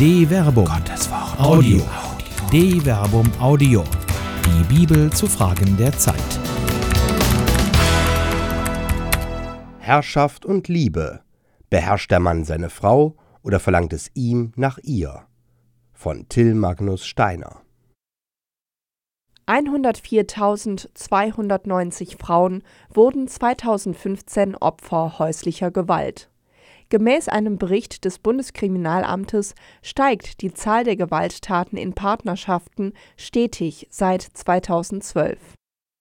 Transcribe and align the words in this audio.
De 0.00 0.26
Verbum. 0.26 0.64
Gottes 0.64 1.10
Wort. 1.10 1.38
Audio. 1.38 1.82
De 2.50 2.80
Verbum 2.80 3.30
Audio. 3.38 3.84
Die 4.46 4.64
Bibel 4.64 5.12
zu 5.12 5.26
Fragen 5.26 5.76
der 5.76 5.92
Zeit. 5.92 6.16
Herrschaft 9.78 10.46
und 10.46 10.68
Liebe. 10.68 11.20
Beherrscht 11.68 12.10
der 12.10 12.20
Mann 12.20 12.46
seine 12.46 12.70
Frau 12.70 13.14
oder 13.42 13.60
verlangt 13.60 13.92
es 13.92 14.10
ihm 14.14 14.52
nach 14.56 14.78
ihr? 14.78 15.26
Von 15.92 16.26
Till 16.30 16.54
Magnus 16.54 17.04
Steiner. 17.04 17.60
104.290 19.46 22.18
Frauen 22.18 22.62
wurden 22.88 23.28
2015 23.28 24.56
Opfer 24.56 25.18
häuslicher 25.18 25.70
Gewalt. 25.70 26.29
Gemäß 26.90 27.28
einem 27.28 27.56
Bericht 27.56 28.04
des 28.04 28.18
Bundeskriminalamtes 28.18 29.54
steigt 29.80 30.42
die 30.42 30.52
Zahl 30.52 30.82
der 30.82 30.96
Gewalttaten 30.96 31.78
in 31.78 31.94
Partnerschaften 31.94 32.94
stetig 33.16 33.86
seit 33.90 34.22
2012. 34.22 35.38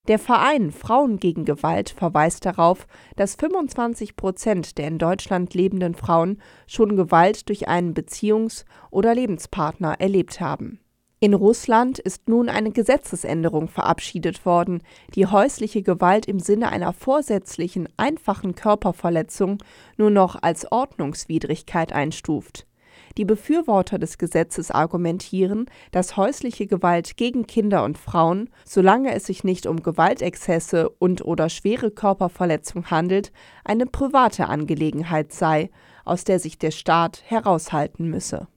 Der 0.07 0.17
Verein 0.17 0.71
Frauen 0.71 1.17
gegen 1.17 1.45
Gewalt 1.45 1.91
verweist 1.91 2.43
darauf, 2.43 2.87
dass 3.15 3.35
25 3.35 4.15
Prozent 4.15 4.79
der 4.79 4.87
in 4.87 4.97
Deutschland 4.97 5.53
lebenden 5.53 5.93
Frauen 5.93 6.41
schon 6.65 6.95
Gewalt 6.95 7.49
durch 7.49 7.67
einen 7.67 7.93
Beziehungs- 7.93 8.65
oder 8.89 9.13
Lebenspartner 9.13 9.99
erlebt 9.99 10.41
haben. 10.41 10.79
In 11.21 11.33
Russland 11.33 11.99
ist 11.99 12.29
nun 12.29 12.47
eine 12.47 12.71
Gesetzesänderung 12.71 13.67
verabschiedet 13.67 14.45
worden, 14.45 14.81
die 15.15 15.27
häusliche 15.27 15.81
Gewalt 15.81 16.27
im 16.27 16.39
Sinne 16.39 16.71
einer 16.71 16.93
vorsätzlichen, 16.93 17.89
einfachen 17.97 18.55
Körperverletzung 18.55 19.57
nur 19.97 20.11
noch 20.11 20.41
als 20.41 20.71
Ordnungswidrigkeit 20.71 21.91
einstuft. 21.91 22.67
Die 23.17 23.25
Befürworter 23.25 23.99
des 23.99 24.17
Gesetzes 24.17 24.71
argumentieren, 24.71 25.65
dass 25.91 26.15
häusliche 26.15 26.67
Gewalt 26.67 27.17
gegen 27.17 27.47
Kinder 27.47 27.83
und 27.83 27.97
Frauen, 27.97 28.49
solange 28.63 29.13
es 29.13 29.25
sich 29.25 29.43
nicht 29.43 29.65
um 29.65 29.83
Gewaltexzesse 29.83 30.87
und/oder 30.87 31.49
schwere 31.49 31.91
Körperverletzung 31.91 32.91
handelt, 32.91 33.33
eine 33.65 33.87
private 33.87 34.47
Angelegenheit 34.47 35.33
sei, 35.33 35.69
aus 36.05 36.23
der 36.23 36.39
sich 36.39 36.57
der 36.57 36.71
Staat 36.71 37.23
heraushalten 37.25 38.09
müsse 38.09 38.47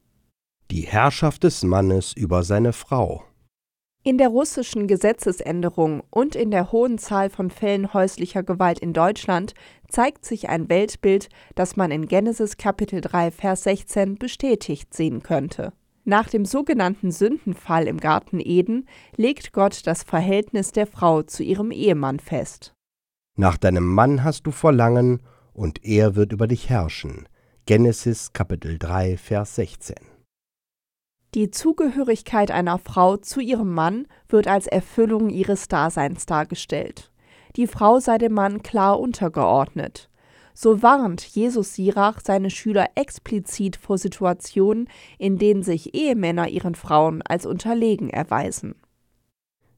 die 0.71 0.83
Herrschaft 0.83 1.45
des 1.45 1.63
Mannes 1.63 2.13
über 2.15 2.43
seine 2.45 2.73
Frau. 2.73 3.25
In 4.05 4.19
der 4.19 4.29
russischen 4.29 4.89
Gesetzesänderung 4.89 6.03
und 6.11 6.35
in 6.35 6.51
der 6.51 6.73
hohen 6.73 6.99
Zahl 6.99 7.31
von 7.31 7.51
Fällen 7.51 7.95
häuslicher 7.95 8.43
Gewalt 8.43 8.81
in 8.81 8.93
Deutschland 8.93 9.55
zeigt 9.89 10.25
sich 10.25 10.49
ein 10.49 10.69
Weltbild, 10.69 11.29
das 11.55 11.77
man 11.77 11.93
in 11.93 12.09
Genesis 12.09 12.57
Kapitel 12.57 13.01
3 13.01 13.31
Vers 13.31 13.63
16 13.63 14.17
bestätigt 14.17 14.93
sehen 14.93 15.23
könnte. 15.23 15.73
Nach 16.05 16.29
dem 16.29 16.45
sogenannten 16.45 17.13
Sündenfall 17.13 17.87
im 17.87 17.99
Garten 17.99 18.41
Eden 18.41 18.89
legt 19.17 19.53
Gott 19.53 19.87
das 19.87 20.03
Verhältnis 20.03 20.73
der 20.73 20.89
Frau 20.89 21.23
zu 21.23 21.45
ihrem 21.45 21.71
Ehemann 21.71 22.19
fest. 22.19 22.75
Nach 23.37 23.57
deinem 23.57 23.87
Mann 23.87 24.25
hast 24.25 24.49
du 24.49 24.51
Verlangen, 24.51 25.23
und 25.53 25.85
er 25.85 26.17
wird 26.17 26.33
über 26.33 26.49
dich 26.49 26.71
herrschen. 26.71 27.29
Genesis 27.67 28.33
Kapitel 28.33 28.79
3 28.79 29.17
Vers 29.17 29.55
16 29.55 30.12
die 31.35 31.51
Zugehörigkeit 31.51 32.51
einer 32.51 32.79
Frau 32.79 33.17
zu 33.17 33.41
ihrem 33.41 33.73
Mann 33.73 34.07
wird 34.29 34.49
als 34.49 34.67
Erfüllung 34.67 35.31
ihres 35.31 35.67
Daseins 35.67 36.27
dargestellt. 36.27 37.11
Die 37.57 37.67
Frau 37.67 38.01
sei 38.01 38.19
dem 38.19 38.35
Mann 38.35 38.63
klar 38.63 39.01
untergeordnet. 39.01 40.11
So 40.55 40.83
warnt 40.83 41.23
Jesus 41.23 41.75
Sirach 41.75 42.21
seine 42.23 42.51
Schüler 42.51 42.91
explizit 42.95 43.77
vor 43.77 43.97
Situationen, 43.97 44.89
in 45.19 45.39
denen 45.39 45.63
sich 45.63 45.95
Ehemänner 45.95 46.49
ihren 46.49 46.75
Frauen 46.75 47.23
als 47.23 47.47
unterlegen 47.47 48.11
erweisen. 48.11 48.75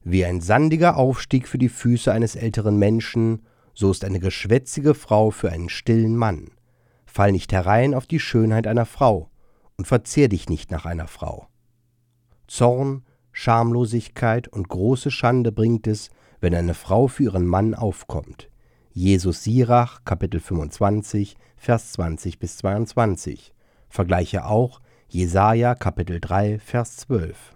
Wie 0.03 0.25
ein 0.25 0.41
sandiger 0.41 0.97
Aufstieg 0.97 1.47
für 1.47 1.57
die 1.57 1.69
Füße 1.69 2.11
eines 2.11 2.35
älteren 2.35 2.77
Menschen, 2.77 3.45
so 3.73 3.91
ist 3.91 4.03
eine 4.03 4.19
geschwätzige 4.19 4.93
Frau 4.93 5.31
für 5.31 5.51
einen 5.51 5.69
stillen 5.69 6.17
Mann. 6.17 6.51
Fall 7.05 7.31
nicht 7.31 7.53
herein 7.53 7.93
auf 7.93 8.05
die 8.05 8.19
Schönheit 8.19 8.67
einer 8.67 8.85
Frau, 8.85 9.29
und 9.77 9.87
verzehr 9.87 10.27
dich 10.27 10.49
nicht 10.49 10.71
nach 10.71 10.85
einer 10.85 11.07
Frau. 11.07 11.47
Zorn, 12.47 13.03
Schamlosigkeit 13.31 14.47
und 14.47 14.69
große 14.69 15.11
Schande 15.11 15.51
bringt 15.51 15.87
es, 15.87 16.09
wenn 16.39 16.55
eine 16.55 16.73
Frau 16.73 17.07
für 17.07 17.23
ihren 17.23 17.45
Mann 17.45 17.73
aufkommt. 17.73 18.49
Jesus 18.91 19.43
Sirach, 19.43 20.05
Kapitel 20.05 20.39
25, 20.39 21.35
Vers 21.57 21.93
20 21.93 22.39
bis 22.39 22.57
22. 22.57 23.53
Vergleiche 23.89 24.45
auch 24.45 24.79
Jesaja, 25.09 25.75
Kapitel 25.75 26.19
3, 26.21 26.59
Vers 26.59 26.97
12. 26.97 27.54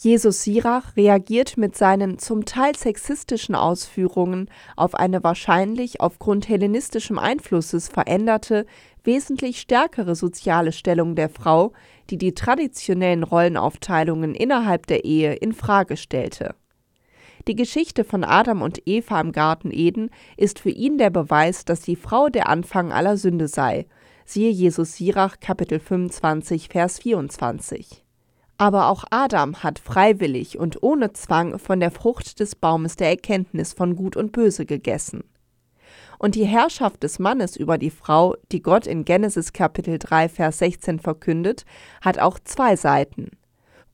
Jesus 0.00 0.44
Sirach 0.44 0.96
reagiert 0.96 1.56
mit 1.56 1.76
seinen 1.76 2.20
zum 2.20 2.44
Teil 2.44 2.76
sexistischen 2.76 3.56
Ausführungen 3.56 4.48
auf 4.76 4.94
eine 4.94 5.24
wahrscheinlich 5.24 6.00
aufgrund 6.00 6.48
hellenistischem 6.48 7.18
Einflusses 7.18 7.88
veränderte, 7.88 8.64
wesentlich 9.02 9.58
stärkere 9.60 10.14
soziale 10.14 10.70
Stellung 10.70 11.16
der 11.16 11.28
Frau, 11.28 11.72
die 12.10 12.16
die 12.16 12.32
traditionellen 12.32 13.24
Rollenaufteilungen 13.24 14.36
innerhalb 14.36 14.86
der 14.86 15.04
Ehe 15.04 15.34
in 15.34 15.52
Frage 15.52 15.96
stellte. 15.96 16.54
Die 17.48 17.56
Geschichte 17.56 18.04
von 18.04 18.22
Adam 18.22 18.62
und 18.62 18.80
Eva 18.86 19.20
im 19.20 19.32
Garten 19.32 19.72
Eden 19.72 20.10
ist 20.36 20.60
für 20.60 20.70
ihn 20.70 20.98
der 20.98 21.10
Beweis, 21.10 21.64
dass 21.64 21.80
die 21.80 21.96
Frau 21.96 22.28
der 22.28 22.48
Anfang 22.48 22.92
aller 22.92 23.16
Sünde 23.16 23.48
sei. 23.48 23.88
Siehe 24.24 24.50
Jesus 24.50 24.94
Sirach 24.94 25.40
Kapitel 25.40 25.80
25 25.80 26.68
Vers 26.68 27.00
24. 27.00 28.04
Aber 28.58 28.88
auch 28.88 29.04
Adam 29.10 29.62
hat 29.62 29.78
freiwillig 29.78 30.58
und 30.58 30.82
ohne 30.82 31.12
Zwang 31.12 31.60
von 31.60 31.78
der 31.78 31.92
Frucht 31.92 32.40
des 32.40 32.56
Baumes 32.56 32.96
der 32.96 33.08
Erkenntnis 33.08 33.72
von 33.72 33.94
Gut 33.94 34.16
und 34.16 34.32
Böse 34.32 34.66
gegessen. 34.66 35.22
Und 36.18 36.34
die 36.34 36.44
Herrschaft 36.44 37.04
des 37.04 37.20
Mannes 37.20 37.56
über 37.56 37.78
die 37.78 37.90
Frau, 37.90 38.34
die 38.50 38.60
Gott 38.60 38.88
in 38.88 39.04
Genesis 39.04 39.52
Kapitel 39.52 40.00
3 40.00 40.28
Vers 40.28 40.58
16 40.58 40.98
verkündet, 40.98 41.64
hat 42.00 42.18
auch 42.18 42.40
zwei 42.40 42.74
Seiten. 42.74 43.30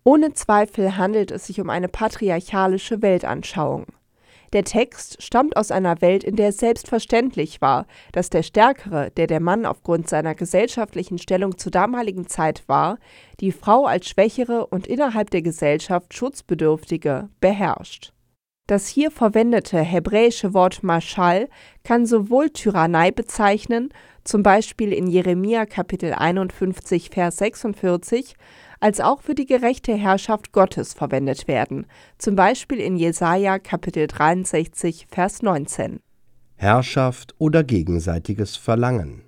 Ohne 0.03 0.33
Zweifel 0.33 0.97
handelt 0.97 1.31
es 1.31 1.47
sich 1.47 1.61
um 1.61 1.69
eine 1.69 1.89
patriarchalische 1.89 3.03
Weltanschauung. 3.03 3.87
Der 4.55 4.63
Text 4.63 5.21
stammt 5.21 5.57
aus 5.57 5.73
einer 5.73 6.01
Welt, 6.01 6.23
in 6.23 6.37
der 6.37 6.51
es 6.51 6.59
selbstverständlich 6.59 7.61
war, 7.61 7.87
dass 8.13 8.31
der 8.31 8.45
Stärkere, 8.45 9.11
der 9.11 9.27
der 9.27 9.41
Mann 9.41 9.67
aufgrund 9.67 10.09
seiner 10.09 10.37
gesellschaftlichen 10.37 11.19
Stellung 11.19 11.59
zur 11.59 11.73
damaligen 11.73 12.29
Zeit 12.29 12.63
war, 12.69 12.99
die 13.41 13.51
Frau 13.51 13.85
als 13.85 14.09
Schwächere 14.09 14.69
und 14.69 14.87
innerhalb 14.87 15.31
der 15.31 15.43
Gesellschaft 15.43 16.15
Schutzbedürftige 16.15 17.31
beherrscht. 17.41 18.13
Das 18.69 18.87
hier 18.87 19.11
verwendete 19.11 19.81
hebräische 19.81 20.55
Wort 20.55 20.85
Maschal 20.85 21.49
kann 21.83 22.07
sowohl 22.07 22.51
Tyrannei 22.51 23.11
bezeichnen, 23.11 23.89
zum 24.23 24.45
Beispiel 24.45 24.93
in 24.93 25.09
Jeremia 25.09 25.67
Kapitel 25.67 26.15
51 26.15 27.11
Vers 27.11 27.39
46, 27.39 28.37
als 28.85 29.01
auch 29.01 29.23
für 29.23 29.35
die 29.35 29.47
gerechte 29.47 29.95
Herrschaft 29.95 30.53
Gottes 30.53 30.93
verwendet 30.93 31.49
werden, 31.49 31.87
zum 32.19 32.37
Beispiel 32.37 32.81
in 32.81 32.99
Jesaja 32.99 33.59
Kapitel 33.59 34.07
63, 34.07 35.07
Vers 35.11 35.41
19. 35.41 36.01
Herrschaft 36.57 37.35
oder 37.39 37.65
gegenseitiges 37.65 38.57
Verlangen. 38.57 39.23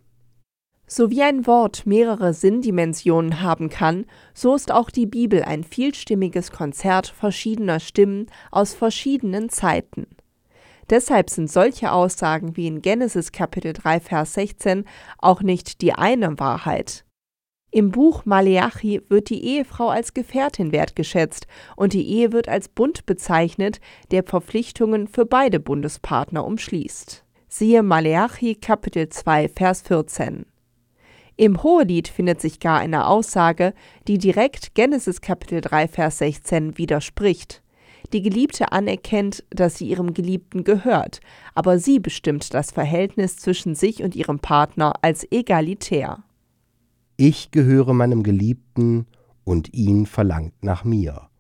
So 0.86 1.08
wie 1.10 1.22
ein 1.22 1.46
Wort 1.46 1.86
mehrere 1.86 2.34
Sinndimensionen 2.34 3.40
haben 3.40 3.70
kann, 3.70 4.04
so 4.34 4.54
ist 4.54 4.70
auch 4.70 4.90
die 4.90 5.06
Bibel 5.06 5.42
ein 5.42 5.64
vielstimmiges 5.64 6.50
Konzert 6.50 7.06
verschiedener 7.06 7.80
Stimmen 7.80 8.26
aus 8.50 8.74
verschiedenen 8.74 9.48
Zeiten. 9.48 10.06
Deshalb 10.90 11.30
sind 11.30 11.50
solche 11.50 11.92
Aussagen 11.92 12.58
wie 12.58 12.66
in 12.66 12.82
Genesis 12.82 13.32
Kapitel 13.32 13.72
3 13.72 14.00
Vers 14.00 14.34
16 14.34 14.84
auch 15.16 15.40
nicht 15.40 15.80
die 15.80 15.94
eine 15.94 16.38
Wahrheit. 16.38 17.05
Im 17.72 17.90
Buch 17.90 18.24
Maleachi 18.24 19.02
wird 19.08 19.28
die 19.28 19.44
Ehefrau 19.44 19.88
als 19.88 20.14
Gefährtin 20.14 20.72
wertgeschätzt 20.72 21.46
und 21.74 21.92
die 21.92 22.08
Ehe 22.08 22.32
wird 22.32 22.48
als 22.48 22.68
Bund 22.68 23.06
bezeichnet, 23.06 23.80
der 24.10 24.22
Verpflichtungen 24.22 25.08
für 25.08 25.26
beide 25.26 25.60
Bundespartner 25.60 26.44
umschließt. 26.46 27.24
Siehe 27.48 27.82
Maleachi 27.82 28.54
Kapitel 28.54 29.08
2 29.08 29.48
Vers 29.48 29.82
14. 29.82 30.46
Im 31.36 31.62
Hohelied 31.62 32.08
findet 32.08 32.40
sich 32.40 32.60
gar 32.60 32.78
eine 32.78 33.06
Aussage, 33.06 33.74
die 34.08 34.16
direkt 34.16 34.74
Genesis 34.74 35.20
Kapitel 35.20 35.60
3 35.60 35.88
Vers 35.88 36.18
16 36.18 36.78
widerspricht. 36.78 37.62
Die 38.12 38.22
Geliebte 38.22 38.72
anerkennt, 38.72 39.44
dass 39.50 39.76
sie 39.76 39.88
ihrem 39.88 40.14
Geliebten 40.14 40.64
gehört, 40.64 41.20
aber 41.54 41.78
sie 41.78 41.98
bestimmt 41.98 42.54
das 42.54 42.70
Verhältnis 42.70 43.36
zwischen 43.36 43.74
sich 43.74 44.02
und 44.02 44.14
ihrem 44.14 44.38
Partner 44.38 44.94
als 45.02 45.30
egalitär. 45.30 46.22
Ich 47.18 47.50
gehöre 47.50 47.94
meinem 47.94 48.22
Geliebten 48.22 49.06
und 49.42 49.72
ihn 49.72 50.04
verlangt 50.04 50.62
nach 50.62 50.84
mir. 50.84 51.30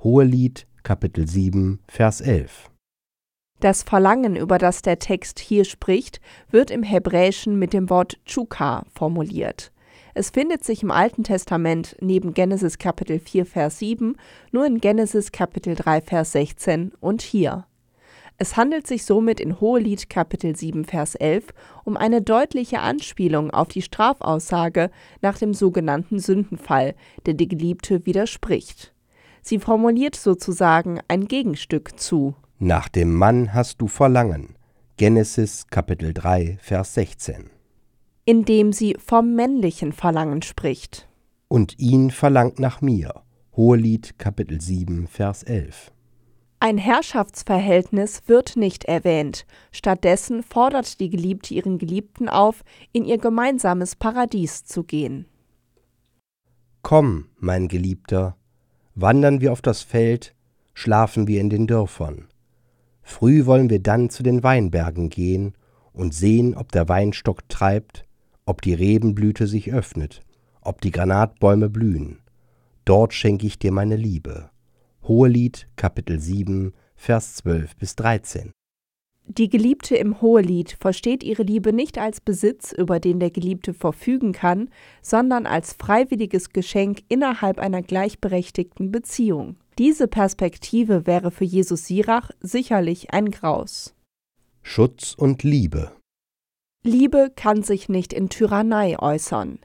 Hohelied, 0.00 0.66
Kapitel 0.82 1.26
7, 1.26 1.80
Vers 1.88 2.20
11. 2.20 2.70
Das 3.58 3.82
Verlangen, 3.82 4.36
über 4.36 4.58
das 4.58 4.82
der 4.82 4.98
Text 4.98 5.38
hier 5.38 5.64
spricht, 5.64 6.20
wird 6.50 6.70
im 6.70 6.82
Hebräischen 6.82 7.58
mit 7.58 7.72
dem 7.72 7.88
Wort 7.88 8.18
Chuka 8.26 8.84
formuliert. 8.92 9.72
Es 10.12 10.28
findet 10.28 10.64
sich 10.64 10.82
im 10.82 10.90
Alten 10.90 11.24
Testament 11.24 11.96
neben 12.02 12.34
Genesis 12.34 12.76
Kapitel 12.76 13.18
4 13.18 13.46
Vers 13.46 13.78
7 13.78 14.16
nur 14.50 14.66
in 14.66 14.82
Genesis 14.82 15.32
Kapitel 15.32 15.74
3 15.76 16.02
Vers 16.02 16.32
16 16.32 16.92
und 17.00 17.22
hier. 17.22 17.64
Es 18.42 18.56
handelt 18.56 18.88
sich 18.88 19.04
somit 19.04 19.38
in 19.38 19.60
Hohelied 19.60 20.10
Kapitel 20.10 20.56
7 20.56 20.84
Vers 20.84 21.14
11 21.14 21.54
um 21.84 21.96
eine 21.96 22.22
deutliche 22.22 22.80
Anspielung 22.80 23.52
auf 23.52 23.68
die 23.68 23.82
Strafaussage 23.82 24.90
nach 25.20 25.38
dem 25.38 25.54
sogenannten 25.54 26.18
Sündenfall, 26.18 26.96
der 27.24 27.34
die 27.34 27.46
Geliebte 27.46 28.04
widerspricht. 28.04 28.92
Sie 29.42 29.60
formuliert 29.60 30.16
sozusagen 30.16 30.98
ein 31.06 31.28
Gegenstück 31.28 32.00
zu 32.00 32.34
Nach 32.58 32.88
dem 32.88 33.14
Mann 33.14 33.54
hast 33.54 33.80
du 33.80 33.86
Verlangen. 33.86 34.56
Genesis 34.96 35.68
Kapitel 35.68 36.12
3 36.12 36.58
Vers 36.60 36.94
16 36.94 37.48
indem 38.24 38.72
sie 38.72 38.96
vom 38.98 39.36
männlichen 39.36 39.92
Verlangen 39.92 40.42
spricht. 40.42 41.08
Und 41.46 41.78
ihn 41.78 42.10
verlangt 42.10 42.58
nach 42.58 42.80
mir. 42.80 43.22
Hohelied 43.54 44.18
Kapitel 44.18 44.60
7 44.60 45.06
Vers 45.06 45.44
11. 45.44 45.92
Ein 46.64 46.78
Herrschaftsverhältnis 46.78 48.22
wird 48.28 48.54
nicht 48.54 48.84
erwähnt, 48.84 49.46
stattdessen 49.72 50.44
fordert 50.44 51.00
die 51.00 51.10
Geliebte 51.10 51.54
ihren 51.54 51.78
Geliebten 51.78 52.28
auf, 52.28 52.62
in 52.92 53.04
ihr 53.04 53.18
gemeinsames 53.18 53.96
Paradies 53.96 54.64
zu 54.64 54.84
gehen. 54.84 55.26
Komm, 56.82 57.26
mein 57.40 57.66
Geliebter, 57.66 58.36
wandern 58.94 59.40
wir 59.40 59.50
auf 59.50 59.60
das 59.60 59.82
Feld, 59.82 60.36
schlafen 60.72 61.26
wir 61.26 61.40
in 61.40 61.50
den 61.50 61.66
Dörfern. 61.66 62.28
Früh 63.02 63.46
wollen 63.46 63.68
wir 63.68 63.80
dann 63.80 64.08
zu 64.08 64.22
den 64.22 64.44
Weinbergen 64.44 65.08
gehen 65.08 65.54
und 65.92 66.14
sehen, 66.14 66.56
ob 66.56 66.70
der 66.70 66.88
Weinstock 66.88 67.48
treibt 67.48 68.06
ob 68.44 68.62
die 68.62 68.74
Rebenblüte 68.74 69.46
sich 69.46 69.72
öffnet, 69.72 70.22
ob 70.60 70.80
die 70.80 70.90
Granatbäume 70.90 71.68
blühen. 71.68 72.18
Dort 72.84 73.14
schenke 73.14 73.46
ich 73.46 73.58
dir 73.58 73.72
meine 73.72 73.96
Liebe. 73.96 74.50
Hohelied, 75.04 75.66
Kapitel 75.74 76.20
7, 76.20 76.72
Vers 76.94 77.34
12 77.36 77.76
bis 77.76 77.96
13. 77.96 78.52
Die 79.26 79.48
Geliebte 79.48 79.96
im 79.96 80.20
Hohelied 80.20 80.76
versteht 80.78 81.24
ihre 81.24 81.42
Liebe 81.42 81.72
nicht 81.72 81.98
als 81.98 82.20
Besitz, 82.20 82.72
über 82.72 83.00
den 83.00 83.18
der 83.18 83.30
Geliebte 83.30 83.74
verfügen 83.74 84.32
kann, 84.32 84.68
sondern 85.00 85.46
als 85.46 85.72
freiwilliges 85.72 86.50
Geschenk 86.50 87.02
innerhalb 87.08 87.58
einer 87.58 87.82
gleichberechtigten 87.82 88.92
Beziehung. 88.92 89.56
Diese 89.78 90.06
Perspektive 90.06 91.06
wäre 91.06 91.30
für 91.30 91.44
Jesus 91.44 91.86
Sirach 91.86 92.30
sicherlich 92.40 93.12
ein 93.12 93.30
Graus. 93.30 93.94
Schutz 94.62 95.14
und 95.14 95.42
Liebe 95.42 95.92
Liebe 96.84 97.32
kann 97.34 97.62
sich 97.62 97.88
nicht 97.88 98.12
in 98.12 98.28
Tyrannei 98.28 98.98
äußern. 98.98 99.60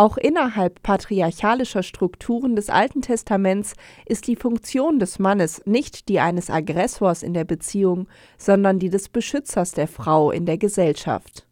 Auch 0.00 0.16
innerhalb 0.16 0.82
patriarchalischer 0.82 1.82
Strukturen 1.82 2.56
des 2.56 2.70
Alten 2.70 3.02
Testaments 3.02 3.74
ist 4.06 4.28
die 4.28 4.36
Funktion 4.36 4.98
des 4.98 5.18
Mannes 5.18 5.60
nicht 5.66 6.08
die 6.08 6.20
eines 6.20 6.48
Aggressors 6.48 7.22
in 7.22 7.34
der 7.34 7.44
Beziehung, 7.44 8.08
sondern 8.38 8.78
die 8.78 8.88
des 8.88 9.10
Beschützers 9.10 9.72
der 9.72 9.88
Frau 9.88 10.30
in 10.30 10.46
der 10.46 10.56
Gesellschaft. 10.56 11.46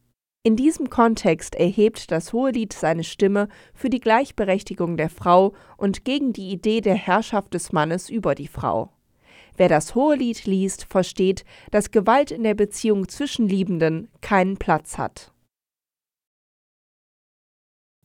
In 0.45 0.57
diesem 0.57 0.89
Kontext 0.89 1.57
erhebt 1.57 2.11
das 2.11 2.33
Hohelied 2.33 2.73
seine 2.73 3.05
Stimme 3.05 3.49
für 3.75 3.91
die 3.91 4.01
Gleichberechtigung 4.01 4.97
der 4.97 5.11
Frau 5.11 5.53
und 5.77 6.07
gegen 6.07 6.33
die 6.33 6.51
Idee 6.51 6.81
der 6.81 6.95
Herrschaft 6.95 7.53
des 7.53 7.73
Mannes 7.73 8.09
über 8.09 8.35
die 8.35 8.49
Frau. 8.49 8.89
Wer 9.59 9.69
das 9.69 9.95
Hohelied 9.95 10.47
liest, 10.47 10.87
versteht, 10.89 11.45
dass 11.71 11.91
Gewalt 11.91 12.31
in 12.31 12.45
der 12.45 12.55
Beziehung 12.55 13.09
zwischen 13.11 13.47
Liebenden 13.47 14.09
keinen 14.23 14.57
Platz 14.57 14.97
hat. 14.97 15.33